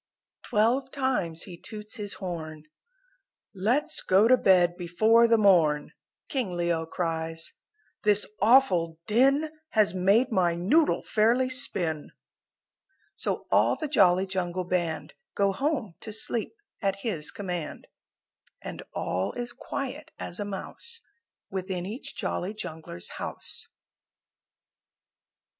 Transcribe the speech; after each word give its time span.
Twelve 0.41 0.89
times 0.89 1.43
he 1.43 1.57
toots 1.59 1.97
his 1.97 2.15
horn 2.15 2.63
"Let's 3.53 4.01
go 4.01 4.27
to 4.27 4.35
bed 4.35 4.75
before 4.75 5.27
the 5.27 5.37
morn," 5.37 5.93
King 6.27 6.53
Leo 6.57 6.87
cries, 6.87 7.53
"This 8.01 8.25
awful 8.41 8.97
din 9.05 9.51
Has 9.73 9.93
made 9.93 10.31
my 10.31 10.55
noodle 10.55 11.03
fairly 11.03 11.51
spin!" 11.51 12.13
So 13.13 13.45
all 13.51 13.75
the 13.75 13.87
Jolly 13.87 14.25
Jungle 14.25 14.63
Band 14.63 15.13
Go 15.35 15.51
home 15.51 15.93
to 15.99 16.11
sleep 16.11 16.55
at 16.81 17.01
his 17.03 17.29
command, 17.29 17.85
And 18.59 18.81
all 18.95 19.33
is 19.33 19.53
quiet 19.53 20.09
as 20.17 20.39
a 20.39 20.45
mouse 20.45 21.01
Within 21.51 21.85
each 21.85 22.15
Jolly 22.15 22.55
Jungler's 22.55 23.09
house. 23.21 23.67